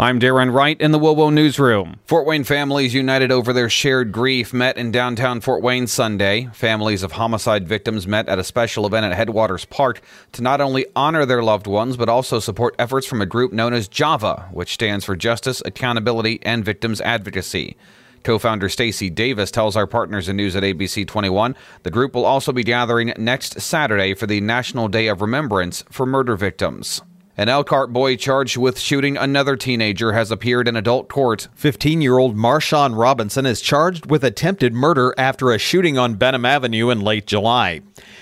[0.00, 1.96] I'm Darren Wright in the WOWO Newsroom.
[2.06, 6.48] Fort Wayne families united over their shared grief met in downtown Fort Wayne Sunday.
[6.54, 10.00] Families of homicide victims met at a special event at Headwaters Park
[10.32, 13.74] to not only honor their loved ones, but also support efforts from a group known
[13.74, 17.76] as JAVA, which stands for Justice, Accountability, and Victims Advocacy.
[18.24, 22.24] Co founder Stacy Davis tells our partners in news at ABC 21 the group will
[22.24, 27.02] also be gathering next Saturday for the National Day of Remembrance for murder victims.
[27.40, 31.48] An Elkhart boy charged with shooting another teenager has appeared in adult court.
[31.54, 36.44] 15 year old Marshawn Robinson is charged with attempted murder after a shooting on Benham
[36.44, 37.80] Avenue in late July.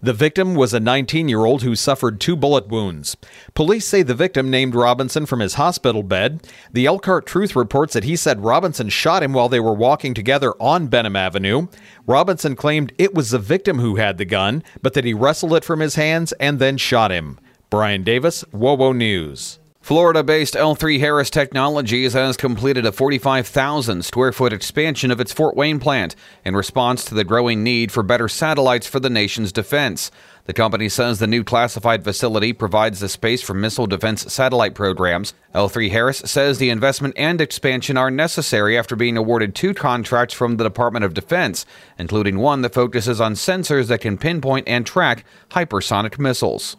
[0.00, 3.16] The victim was a 19 year old who suffered two bullet wounds.
[3.54, 6.46] Police say the victim named Robinson from his hospital bed.
[6.72, 10.52] The Elkhart Truth reports that he said Robinson shot him while they were walking together
[10.60, 11.66] on Benham Avenue.
[12.06, 15.64] Robinson claimed it was the victim who had the gun, but that he wrestled it
[15.64, 17.40] from his hands and then shot him.
[17.70, 19.60] Brian Davis, WOWO News.
[19.80, 25.56] Florida based L3 Harris Technologies has completed a 45,000 square foot expansion of its Fort
[25.56, 30.10] Wayne plant in response to the growing need for better satellites for the nation's defense.
[30.46, 35.32] The company says the new classified facility provides the space for missile defense satellite programs.
[35.54, 40.56] L3 Harris says the investment and expansion are necessary after being awarded two contracts from
[40.56, 41.64] the Department of Defense,
[42.00, 46.76] including one that focuses on sensors that can pinpoint and track hypersonic missiles.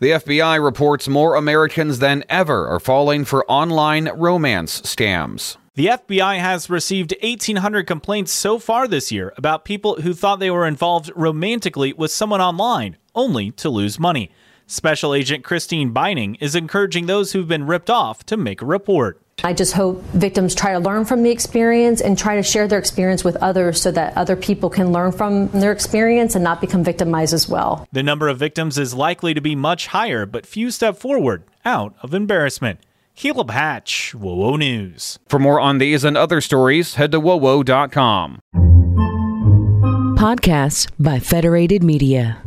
[0.00, 5.56] The FBI reports more Americans than ever are falling for online romance scams.
[5.74, 10.52] The FBI has received 1,800 complaints so far this year about people who thought they
[10.52, 14.30] were involved romantically with someone online, only to lose money.
[14.68, 19.20] Special Agent Christine Beining is encouraging those who've been ripped off to make a report.
[19.44, 22.78] I just hope victims try to learn from the experience and try to share their
[22.78, 26.82] experience with others so that other people can learn from their experience and not become
[26.82, 27.86] victimized as well.
[27.92, 31.94] The number of victims is likely to be much higher, but few step forward out
[32.02, 32.80] of embarrassment.
[33.14, 35.18] Caleb Hatch, WOWO News.
[35.28, 38.40] For more on these and other stories, head to WOWO.com.
[40.16, 42.42] Podcasts by Federated Media.